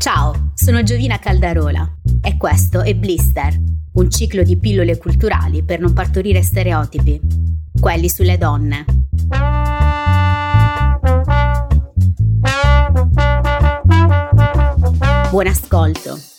[0.00, 1.86] Ciao, sono Giovina Caldarola
[2.22, 3.54] e questo è Blister,
[3.92, 7.20] un ciclo di pillole culturali per non partorire stereotipi,
[7.78, 8.86] quelli sulle donne.
[15.28, 16.29] Buon ascolto.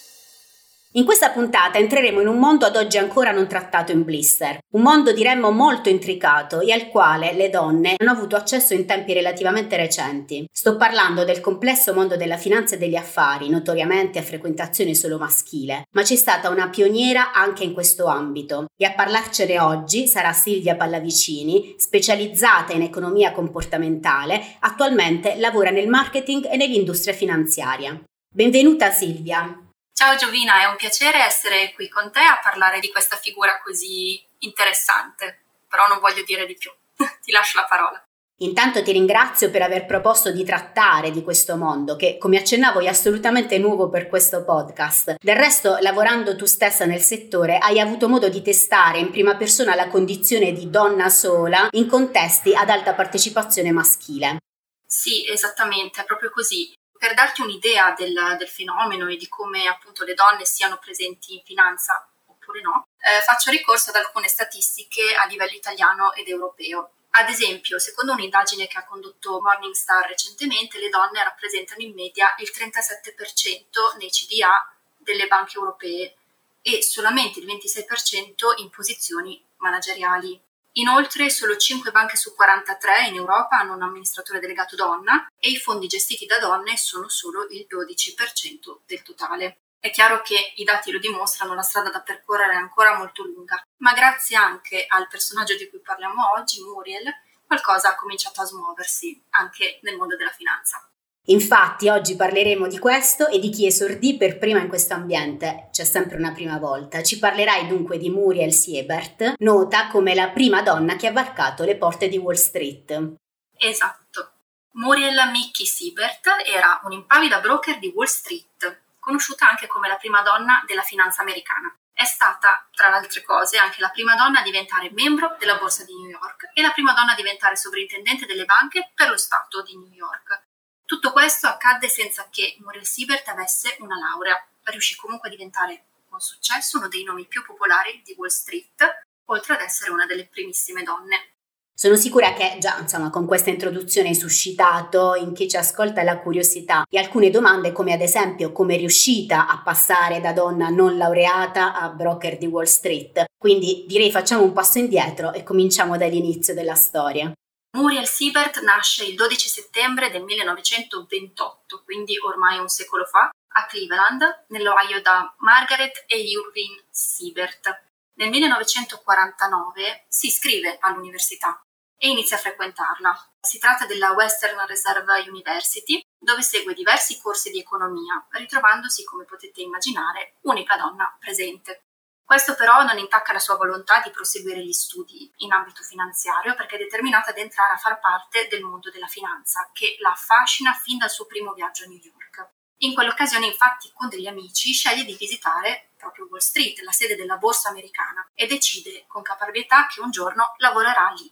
[0.95, 4.81] In questa puntata entreremo in un mondo ad oggi ancora non trattato in blister, un
[4.81, 9.77] mondo diremmo molto intricato e al quale le donne hanno avuto accesso in tempi relativamente
[9.77, 10.45] recenti.
[10.51, 15.83] Sto parlando del complesso mondo della finanza e degli affari, notoriamente a frequentazione solo maschile,
[15.91, 20.75] ma c'è stata una pioniera anche in questo ambito e a parlarcene oggi sarà Silvia
[20.75, 27.97] Pallavicini, specializzata in economia comportamentale, attualmente lavora nel marketing e nell'industria finanziaria.
[28.29, 29.60] Benvenuta Silvia.
[30.01, 34.19] Ciao Giovina, è un piacere essere qui con te a parlare di questa figura così
[34.39, 36.71] interessante, però non voglio dire di più.
[37.21, 38.03] ti lascio la parola.
[38.37, 42.87] Intanto ti ringrazio per aver proposto di trattare di questo mondo che, come accennavo, è
[42.87, 45.17] assolutamente nuovo per questo podcast.
[45.21, 49.75] Del resto, lavorando tu stessa nel settore, hai avuto modo di testare in prima persona
[49.75, 54.39] la condizione di donna sola in contesti ad alta partecipazione maschile.
[54.83, 60.03] Sì, esattamente, è proprio così per darti un'idea del, del, fenomeno e di come appunto
[60.03, 65.25] le donne siano presenti in finanza oppure no, eh, faccio ricorso ad alcune statistiche a
[65.25, 66.91] livello italiano ed europeo.
[67.09, 72.51] Ad esempio, secondo un'indagine che ha condotto Morningstar recentemente, le donne rappresentano in media il
[72.53, 76.15] 37% nei CDA delle banche europee
[76.61, 80.39] e solamente il 26% in posizioni manageriali.
[80.75, 85.57] Inoltre solo 5 banche su 43 in Europa hanno un amministratore delegato donna e i
[85.57, 89.57] fondi gestiti da donne sono solo il 12% del totale.
[89.79, 93.61] È chiaro che i dati lo dimostrano, la strada da percorrere è ancora molto lunga,
[93.77, 97.11] ma grazie anche al personaggio di cui parliamo oggi, Muriel,
[97.45, 100.90] qualcosa ha cominciato a smuoversi anche nel mondo della finanza.
[101.25, 105.83] Infatti oggi parleremo di questo e di chi esordì per prima in questo ambiente, c'è
[105.83, 107.03] sempre una prima volta.
[107.03, 111.77] Ci parlerai dunque di Muriel Siebert, nota come la prima donna che ha varcato le
[111.77, 113.17] porte di Wall Street.
[113.55, 114.31] Esatto.
[114.73, 120.63] Muriel Mickey Siebert era un'impavida broker di Wall Street, conosciuta anche come la prima donna
[120.65, 121.71] della finanza americana.
[121.93, 125.83] È stata, tra le altre cose, anche la prima donna a diventare membro della Borsa
[125.83, 129.61] di New York e la prima donna a diventare sovrintendente delle banche per lo Stato
[129.61, 130.49] di New York.
[130.91, 134.35] Tutto questo accadde senza che Muriel Siebert avesse una laurea.
[134.63, 139.53] Riuscì comunque a diventare con successo uno dei nomi più popolari di Wall Street, oltre
[139.53, 141.29] ad essere una delle primissime donne.
[141.73, 146.19] Sono sicura che già insomma, con questa introduzione hai suscitato in chi ci ascolta la
[146.19, 150.97] curiosità e alcune domande come ad esempio come è riuscita a passare da donna non
[150.97, 153.23] laureata a broker di Wall Street.
[153.37, 157.31] Quindi direi facciamo un passo indietro e cominciamo dall'inizio della storia.
[157.73, 164.45] Muriel Siebert nasce il 12 settembre del 1928, quindi ormai un secolo fa, a Cleveland,
[164.49, 167.83] nell'Ohio da Margaret e Irving Siebert.
[168.15, 171.61] Nel 1949 si iscrive all'università
[171.97, 173.29] e inizia a frequentarla.
[173.39, 179.61] Si tratta della Western Reserve University, dove segue diversi corsi di economia, ritrovandosi, come potete
[179.61, 181.83] immaginare, unica donna presente.
[182.23, 186.75] Questo però non intacca la sua volontà di proseguire gli studi in ambito finanziario perché
[186.75, 190.97] è determinata ad entrare a far parte del mondo della finanza, che la affascina fin
[190.97, 192.49] dal suo primo viaggio a New York.
[192.83, 197.37] In quell'occasione, infatti, con degli amici sceglie di visitare proprio Wall Street, la sede della
[197.37, 201.31] borsa americana, e decide con caparbietà che un giorno lavorerà lì.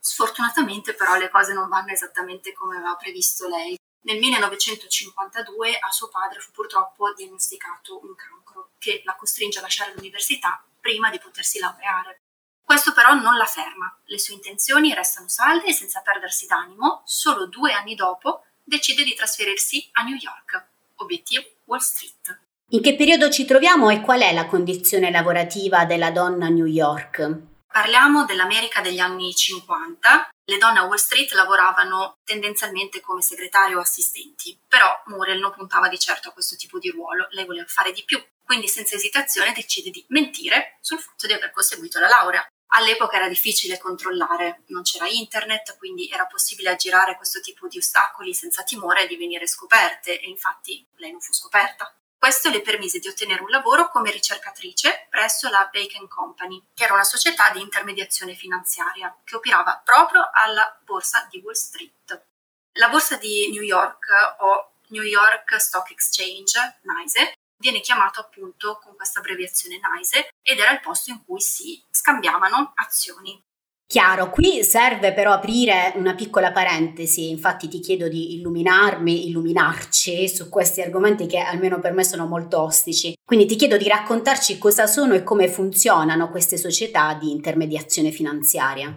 [0.00, 3.76] Sfortunatamente però le cose non vanno esattamente come aveva previsto lei.
[4.02, 8.37] Nel 1952 a suo padre fu purtroppo diagnosticato un cancro
[8.78, 12.20] che la costringe a lasciare l'università prima di potersi laureare.
[12.62, 17.46] Questo però non la ferma, le sue intenzioni restano salde e senza perdersi d'animo, solo
[17.46, 20.66] due anni dopo decide di trasferirsi a New York,
[20.96, 22.40] obiettivo Wall Street.
[22.70, 26.66] In che periodo ci troviamo e qual è la condizione lavorativa della donna a New
[26.66, 27.36] York?
[27.72, 30.28] Parliamo dell'America degli anni 50.
[30.50, 35.88] Le donne a Wall Street lavoravano tendenzialmente come segretarie o assistenti, però Muriel non puntava
[35.88, 39.52] di certo a questo tipo di ruolo, lei voleva fare di più, quindi senza esitazione
[39.52, 42.46] decide di mentire sul fatto di aver conseguito la laurea.
[42.68, 48.32] All'epoca era difficile controllare, non c'era internet, quindi era possibile aggirare questo tipo di ostacoli
[48.32, 51.94] senza timore di venire scoperte e infatti lei non fu scoperta.
[52.18, 56.94] Questo le permise di ottenere un lavoro come ricercatrice presso la Bacon Company, che era
[56.94, 62.26] una società di intermediazione finanziaria che operava proprio alla borsa di Wall Street.
[62.72, 64.08] La borsa di New York
[64.40, 70.72] o New York Stock Exchange, NYSE, viene chiamato appunto con questa abbreviazione NYSE ed era
[70.72, 73.40] il posto in cui si scambiavano azioni.
[73.90, 80.50] Chiaro, qui serve però aprire una piccola parentesi, infatti ti chiedo di illuminarmi, illuminarci su
[80.50, 83.14] questi argomenti che almeno per me sono molto ostici.
[83.24, 88.94] Quindi ti chiedo di raccontarci cosa sono e come funzionano queste società di intermediazione finanziaria.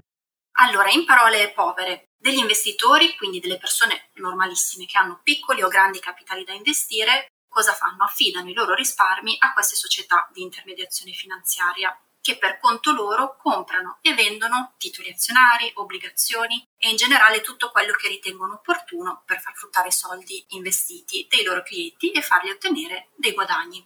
[0.60, 6.00] Allora, in parole povere, degli investitori, quindi delle persone normalissime che hanno piccoli o grandi
[6.00, 8.04] capitali da investire, cosa fanno?
[8.04, 13.98] Affidano i loro risparmi a queste società di intermediazione finanziaria che per conto loro comprano
[14.02, 19.56] e vendono titoli azionari, obbligazioni e in generale tutto quello che ritengono opportuno per far
[19.56, 23.86] fruttare i soldi investiti dei loro clienti e fargli ottenere dei guadagni.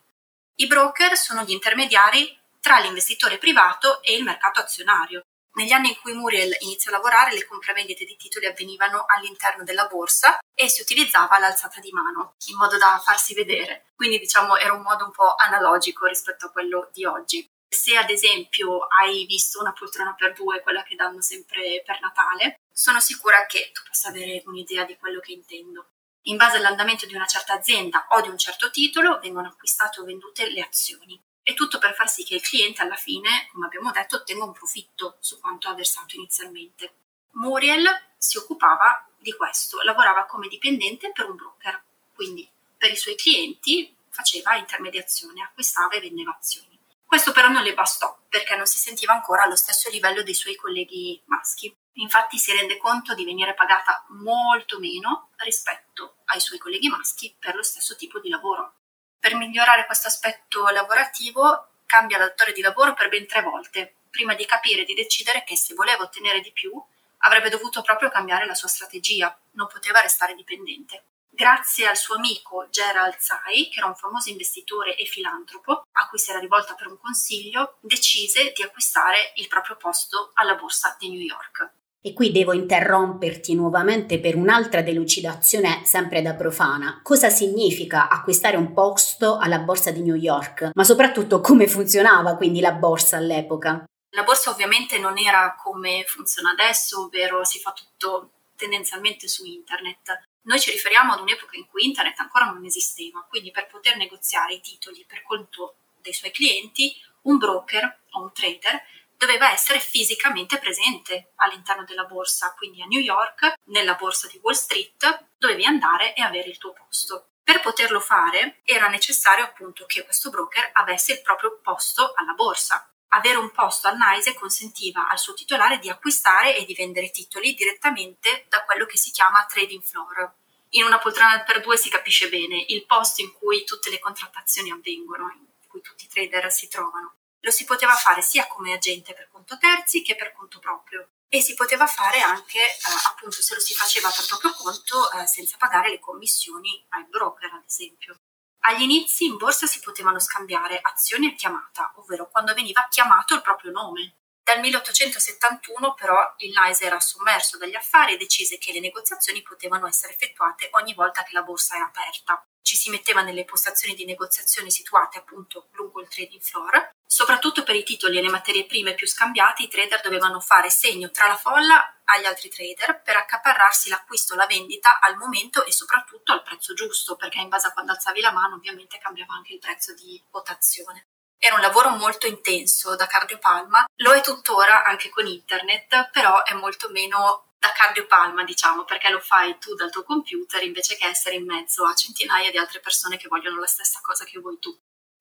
[0.56, 5.22] I broker sono gli intermediari tra l'investitore privato e il mercato azionario.
[5.56, 9.88] Negli anni in cui Muriel iniziò a lavorare, le compravendite di titoli avvenivano all'interno della
[9.88, 13.86] borsa e si utilizzava l'alzata di mano in modo da farsi vedere.
[13.96, 17.48] Quindi, diciamo, era un modo un po' analogico rispetto a quello di oggi.
[17.75, 22.62] Se ad esempio hai visto una poltrona per due, quella che danno sempre per Natale,
[22.72, 25.89] sono sicura che tu possa avere un'idea di quello che intendo.
[26.24, 30.06] In base all'andamento di una certa azienda o di un certo titolo vengono acquistate o
[30.06, 31.22] vendute le azioni.
[31.44, 34.54] E tutto per far sì che il cliente alla fine, come abbiamo detto, ottenga un
[34.54, 36.94] profitto su quanto ha versato inizialmente.
[37.31, 37.86] Muriel
[38.18, 41.83] si occupava di questo, lavorava come dipendente per un broker,
[42.16, 46.75] quindi per i suoi clienti faceva intermediazione, acquistava e vendeva azioni.
[47.16, 50.58] Questo però non le bastò perché non si sentiva ancora allo stesso livello dei suoi
[50.58, 51.74] colleghi maschi.
[51.94, 57.56] Infatti si rende conto di venire pagata molto meno rispetto ai suoi colleghi maschi per
[57.56, 58.74] lo stesso tipo di lavoro.
[59.18, 64.46] Per migliorare questo aspetto lavorativo cambia datore di lavoro per ben tre volte, prima di
[64.46, 66.74] capire e di decidere che se voleva ottenere di più
[67.20, 72.68] avrebbe dovuto proprio cambiare la sua strategia, non poteva restare dipendente grazie al suo amico
[72.72, 76.88] Gerald Tsai, che era un famoso investitore e filantropo, a cui si era rivolta per
[76.88, 81.70] un consiglio, decise di acquistare il proprio posto alla borsa di New York.
[82.02, 87.00] E qui devo interromperti nuovamente per un'altra delucidazione sempre da profana.
[87.04, 90.70] Cosa significa acquistare un posto alla borsa di New York?
[90.74, 93.84] Ma soprattutto come funzionava quindi la borsa all'epoca?
[94.12, 100.24] La borsa ovviamente non era come funziona adesso, ovvero si fa tutto tendenzialmente su internet.
[100.46, 104.54] Noi ci riferiamo ad un'epoca in cui internet ancora non esisteva, quindi per poter negoziare
[104.54, 108.84] i titoli per conto dei suoi clienti, un broker o un trader
[109.18, 114.54] doveva essere fisicamente presente all'interno della borsa, quindi a New York, nella borsa di Wall
[114.54, 117.30] Street, dovevi andare e avere il tuo posto.
[117.44, 122.88] Per poterlo fare era necessario appunto che questo broker avesse il proprio posto alla borsa
[123.16, 127.54] avere un posto al NISE consentiva al suo titolare di acquistare e di vendere titoli
[127.54, 130.34] direttamente da quello che si chiama trading floor.
[130.72, 134.72] In una poltrona per due si capisce bene il posto in cui tutte le contrattazioni
[134.72, 137.16] avvengono, in cui tutti i trader si trovano.
[137.40, 141.42] Lo si poteva fare sia come agente per conto terzi che per conto proprio e
[141.42, 145.58] si poteva fare anche eh, appunto se lo si faceva per proprio conto eh, senza
[145.58, 148.20] pagare le commissioni ai broker ad esempio.
[148.68, 153.42] Agli inizi in borsa si potevano scambiare azioni a chiamata, ovvero quando veniva chiamato il
[153.42, 154.16] proprio nome.
[154.44, 159.88] Dal 1871 però il NICE era sommerso dagli affari e decise che le negoziazioni potevano
[159.88, 164.06] essere effettuate ogni volta che la borsa era aperta ci si metteva nelle postazioni di
[164.06, 166.90] negoziazione situate appunto lungo il trading floor.
[167.06, 171.12] Soprattutto per i titoli e le materie prime più scambiate, i trader dovevano fare segno
[171.12, 176.31] tra la folla agli altri trader per accaparrarsi l'acquisto la vendita al momento e soprattutto
[176.31, 179.60] al prezzo giusto, perché in base a quando alzavi la mano ovviamente cambiava anche il
[179.60, 181.08] prezzo di votazione.
[181.38, 186.53] Era un lavoro molto intenso da cardiopalma, lo è tuttora anche con internet, però è
[186.53, 191.36] molto meno da cardiopalma, diciamo, perché lo fai tu dal tuo computer invece che essere
[191.36, 194.75] in mezzo a centinaia di altre persone che vogliono la stessa cosa che vuoi tu.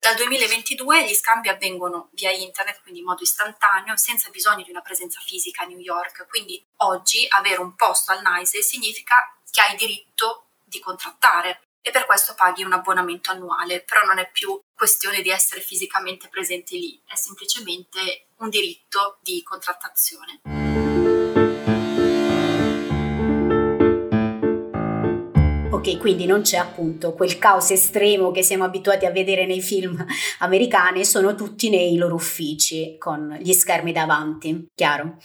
[0.05, 4.81] Dal 2022 gli scambi avvengono via internet, quindi in modo istantaneo, senza bisogno di una
[4.81, 6.27] presenza fisica a New York.
[6.29, 9.15] Quindi oggi avere un posto al NICE significa
[9.49, 14.29] che hai diritto di contrattare e per questo paghi un abbonamento annuale, però non è
[14.29, 20.84] più questione di essere fisicamente presente lì, è semplicemente un diritto di contrattazione.
[25.87, 30.03] Ok, quindi non c'è appunto quel caos estremo che siamo abituati a vedere nei film
[30.39, 35.17] americani, sono tutti nei loro uffici con gli schermi davanti, chiaro?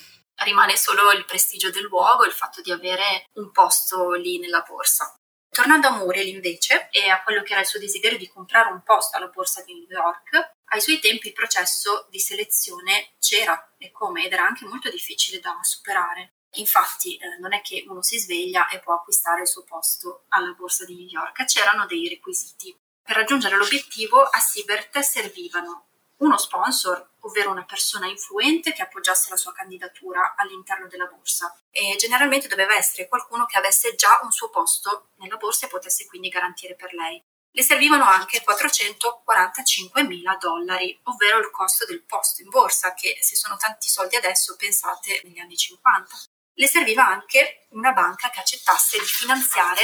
[0.45, 5.15] Rimane solo il prestigio del luogo, il fatto di avere un posto lì nella borsa.
[5.49, 8.83] Tornando a Muriel invece e a quello che era il suo desiderio di comprare un
[8.83, 13.91] posto alla borsa di New York, ai suoi tempi il processo di selezione c'era e
[13.91, 16.35] come ed era anche molto difficile da superare.
[16.55, 20.53] Infatti eh, non è che uno si sveglia e può acquistare il suo posto alla
[20.53, 22.77] borsa di New York, c'erano dei requisiti.
[23.03, 25.87] Per raggiungere l'obiettivo a Siebert servivano
[26.19, 31.97] uno sponsor, ovvero una persona influente che appoggiasse la sua candidatura all'interno della borsa e
[31.97, 36.29] generalmente doveva essere qualcuno che avesse già un suo posto nella borsa e potesse quindi
[36.29, 37.23] garantire per lei.
[37.53, 43.35] Le servivano anche 445 mila dollari, ovvero il costo del posto in borsa, che se
[43.35, 46.30] sono tanti soldi adesso pensate negli anni 50
[46.61, 49.81] le serviva anche una banca che accettasse di finanziare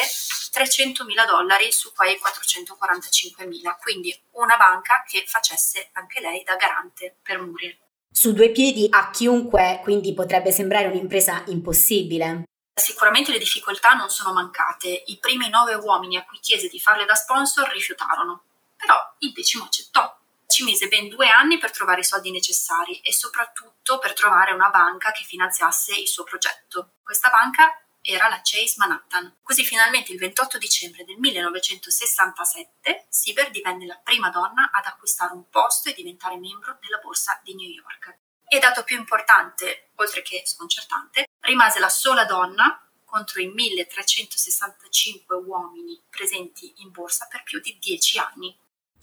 [0.53, 6.57] 300 mila dollari su quei 445 mila, quindi una banca che facesse anche lei da
[6.57, 7.79] garante per Muriel.
[8.11, 12.45] Su due piedi a chiunque quindi potrebbe sembrare un'impresa impossibile.
[12.75, 15.05] Sicuramente le difficoltà non sono mancate.
[15.07, 18.43] I primi nove uomini a cui chiese di farle da sponsor rifiutarono,
[18.77, 20.15] però il decimo accettò
[20.47, 24.71] ci mise ben due anni per trovare i soldi necessari e soprattutto per trovare una
[24.71, 26.95] banca che finanziasse il suo progetto.
[27.03, 29.39] Questa banca era la Chase Manhattan.
[29.43, 35.49] Così finalmente il 28 dicembre del 1967 Sieber divenne la prima donna ad acquistare un
[35.51, 38.19] posto e diventare membro della borsa di New York.
[38.49, 46.01] E dato più importante, oltre che sconcertante, rimase la sola donna contro i 1365 uomini
[46.09, 48.57] presenti in borsa per più di dieci anni.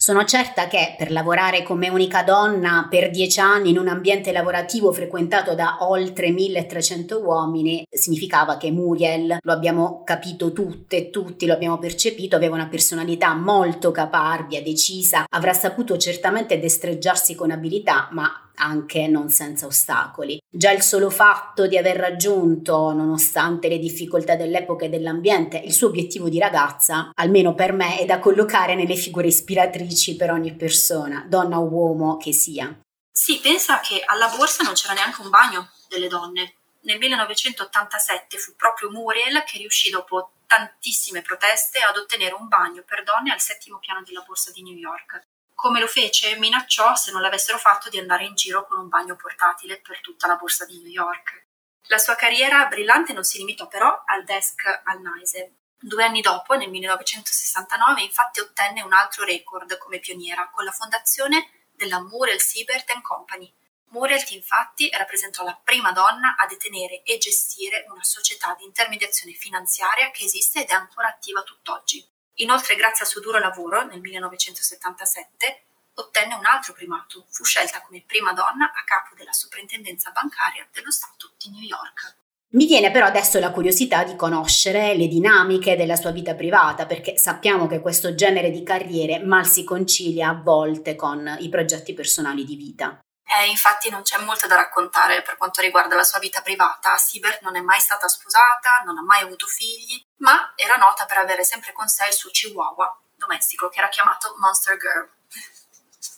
[0.04, 4.92] Sono certa che per lavorare come unica donna per dieci anni in un ambiente lavorativo
[4.92, 11.54] frequentato da oltre 1300 uomini significava che Muriel, lo abbiamo capito tutte e tutti, lo
[11.54, 18.43] abbiamo percepito, aveva una personalità molto caparbia, decisa, avrà saputo certamente destreggiarsi con abilità, ma
[18.56, 20.40] anche non senza ostacoli.
[20.48, 25.88] Già il solo fatto di aver raggiunto, nonostante le difficoltà dell'epoca e dell'ambiente, il suo
[25.88, 31.24] obiettivo di ragazza, almeno per me, è da collocare nelle figure ispiratrici per ogni persona,
[31.28, 32.78] donna o uomo che sia.
[33.10, 36.54] Sì, pensa che alla borsa non c'era neanche un bagno delle donne.
[36.80, 43.02] Nel 1987 fu proprio Muriel che riuscì dopo tantissime proteste ad ottenere un bagno per
[43.02, 45.22] donne al settimo piano della borsa di New York
[45.54, 49.16] come lo fece, minacciò se non l'avessero fatto di andare in giro con un bagno
[49.16, 51.46] portatile per tutta la borsa di New York.
[51.88, 55.56] La sua carriera brillante non si limitò però al desk al NICE.
[55.78, 61.66] Due anni dopo, nel 1969, infatti ottenne un altro record come pioniera con la fondazione
[61.72, 63.52] della Muriel Siebert Company.
[63.88, 70.10] Muriel infatti rappresentò la prima donna a detenere e gestire una società di intermediazione finanziaria
[70.10, 72.13] che esiste ed è ancora attiva tutt'oggi.
[72.38, 75.64] Inoltre, grazie al suo duro lavoro, nel 1977
[75.94, 80.90] ottenne un altro primato, fu scelta come prima donna a capo della soprintendenza bancaria dello
[80.90, 82.16] Stato di New York.
[82.54, 87.16] Mi viene però adesso la curiosità di conoscere le dinamiche della sua vita privata, perché
[87.16, 92.44] sappiamo che questo genere di carriere mal si concilia a volte con i progetti personali
[92.44, 92.98] di vita.
[93.36, 96.96] Eh, infatti non c'è molto da raccontare per quanto riguarda la sua vita privata.
[96.96, 101.18] Siebert non è mai stata sposata, non ha mai avuto figli, ma era nota per
[101.18, 105.10] avere sempre con sé il suo chihuahua domestico che era chiamato Monster Girl.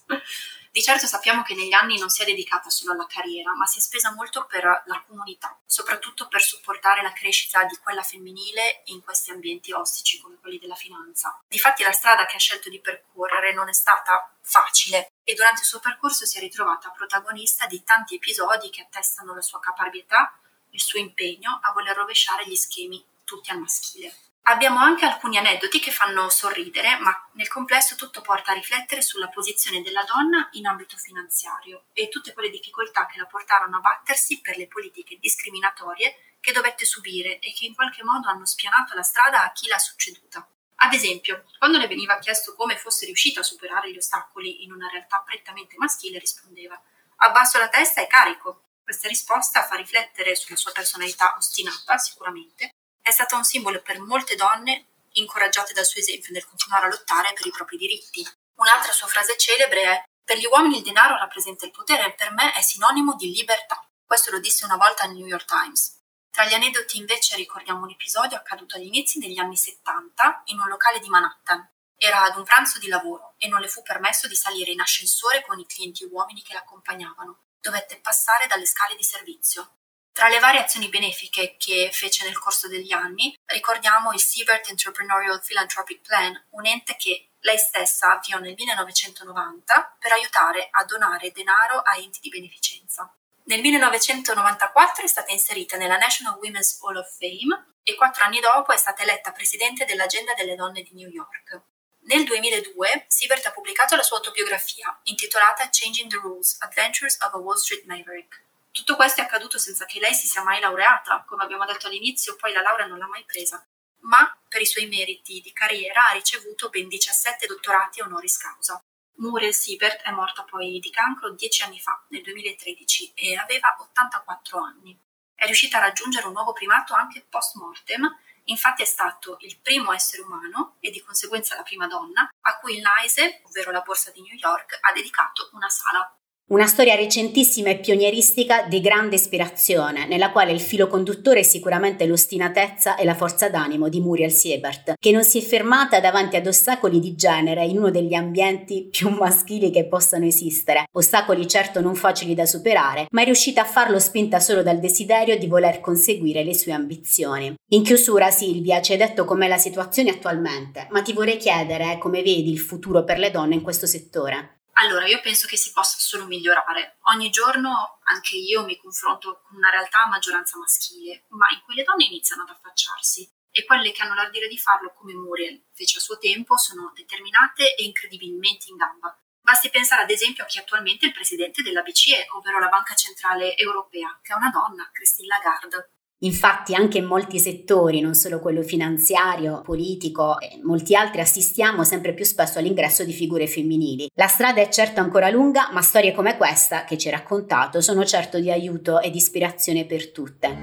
[0.77, 3.79] Di certo sappiamo che negli anni non si è dedicata solo alla carriera, ma si
[3.79, 9.03] è spesa molto per la comunità, soprattutto per supportare la crescita di quella femminile in
[9.03, 11.41] questi ambienti ostici come quelli della finanza.
[11.49, 15.67] Difatti la strada che ha scelto di percorrere non è stata facile e durante il
[15.67, 20.39] suo percorso si è ritrovata protagonista di tanti episodi che attestano la sua caparbietà,
[20.73, 24.15] il suo impegno a voler rovesciare gli schemi tutti al maschile.
[24.49, 29.29] Abbiamo anche alcuni aneddoti che fanno sorridere, ma nel complesso tutto porta a riflettere sulla
[29.29, 34.41] posizione della donna in ambito finanziario e tutte quelle difficoltà che la portarono a battersi
[34.41, 39.03] per le politiche discriminatorie che dovette subire e che in qualche modo hanno spianato la
[39.03, 40.47] strada a chi l'ha succeduta.
[40.77, 44.89] Ad esempio, quando le veniva chiesto come fosse riuscita a superare gli ostacoli in una
[44.89, 46.81] realtà prettamente maschile, rispondeva
[47.17, 48.63] abbasso la testa e carico.
[48.85, 52.76] Questa risposta fa riflettere sulla sua personalità ostinata, sicuramente,
[53.07, 57.33] è stata un simbolo per molte donne incoraggiate dal suo esempio nel continuare a lottare
[57.35, 58.27] per i propri diritti.
[58.57, 62.33] Un'altra sua frase celebre è Per gli uomini il denaro rappresenta il potere e per
[62.33, 63.81] me è sinonimo di libertà.
[64.05, 66.01] Questo lo disse una volta al New York Times.
[66.33, 70.67] Tra gli aneddoti invece ricordiamo un episodio accaduto agli inizi degli anni 70 in un
[70.67, 71.65] locale di Manhattan.
[71.97, 75.43] Era ad un pranzo di lavoro e non le fu permesso di salire in ascensore
[75.43, 77.45] con i clienti uomini che l'accompagnavano.
[77.61, 79.77] Dovette passare dalle scale di servizio.
[80.17, 85.43] Tra le varie azioni benefiche che fece nel corso degli anni, ricordiamo il Siebert Entrepreneurial
[85.43, 91.81] Philanthropic Plan, un ente che lei stessa avviò nel 1990 per aiutare a donare denaro
[91.81, 93.15] a enti di beneficenza.
[93.45, 98.73] Nel 1994 è stata inserita nella National Women's Hall of Fame e quattro anni dopo
[98.73, 101.61] è stata eletta presidente dell'Agenda delle donne di New York.
[102.05, 107.37] Nel 2002 Siebert ha pubblicato la sua autobiografia, intitolata Changing the Rules: Adventures of a
[107.37, 108.46] Wall Street Maverick.
[108.77, 112.37] Tutto questo è accaduto senza che lei si sia mai laureata, come abbiamo detto all'inizio,
[112.37, 113.67] poi la laurea non l'ha mai presa,
[114.01, 118.79] ma per i suoi meriti di carriera ha ricevuto ben 17 dottorati honoris causa.
[119.15, 124.59] Muriel Siebert è morta poi di cancro dieci anni fa, nel 2013, e aveva 84
[124.61, 124.95] anni.
[125.35, 128.07] È riuscita a raggiungere un nuovo primato anche post mortem
[128.49, 132.77] Infatti è stato il primo essere umano e di conseguenza la prima donna a cui
[132.77, 136.17] il NICE, ovvero la borsa di New York, ha dedicato una sala.
[136.49, 142.07] Una storia recentissima e pionieristica di grande ispirazione, nella quale il filo conduttore è sicuramente
[142.07, 146.47] l'ostinatezza e la forza d'animo di Muriel Siebert, che non si è fermata davanti ad
[146.47, 150.85] ostacoli di genere in uno degli ambienti più maschili che possano esistere.
[150.93, 155.37] Ostacoli certo non facili da superare, ma è riuscita a farlo spinta solo dal desiderio
[155.37, 157.53] di voler conseguire le sue ambizioni.
[157.71, 162.23] In chiusura, Silvia ci hai detto com'è la situazione attualmente, ma ti vorrei chiedere come
[162.23, 164.61] vedi il futuro per le donne in questo settore.
[164.79, 166.99] Allora, io penso che si possa solo migliorare.
[167.13, 171.75] Ogni giorno anche io mi confronto con una realtà a maggioranza maschile, ma in cui
[171.75, 175.97] le donne iniziano ad affacciarsi e quelle che hanno l'ardire di farlo come Muriel fece
[175.97, 179.19] a suo tempo sono determinate e incredibilmente in gamba.
[179.41, 182.95] Basti pensare ad esempio a chi attualmente è il presidente della BCE, ovvero la Banca
[182.95, 185.96] Centrale Europea, che è una donna, Christine Lagarde.
[186.21, 192.15] Infatti anche in molti settori, non solo quello finanziario, politico e molti altri, assistiamo sempre
[192.15, 194.09] più spesso all'ingresso di figure femminili.
[194.15, 198.05] La strada è certo ancora lunga, ma storie come questa che ci hai raccontato sono
[198.05, 200.57] certo di aiuto ed ispirazione per tutte.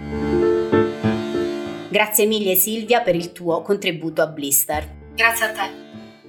[1.89, 4.89] Grazie mille Silvia per il tuo contributo a Blister.
[5.13, 5.82] Grazie a te.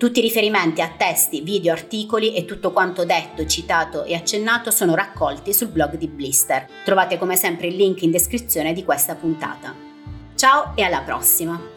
[0.05, 4.95] Tutti i riferimenti a testi, video, articoli e tutto quanto detto, citato e accennato sono
[4.95, 6.69] raccolti sul blog di Blister.
[6.85, 9.75] Trovate come sempre il link in descrizione di questa puntata.
[10.35, 11.74] Ciao e alla prossima!